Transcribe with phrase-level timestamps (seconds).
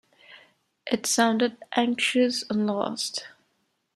[0.87, 3.27] It sounded anxious and lost.